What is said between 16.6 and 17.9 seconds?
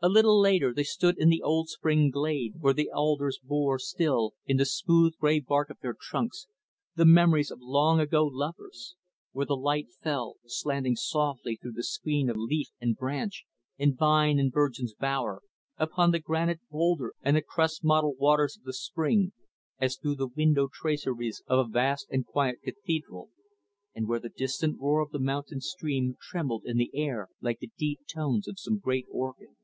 boulder and the cress